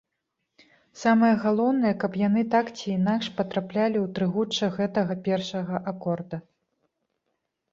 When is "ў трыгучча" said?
4.05-4.71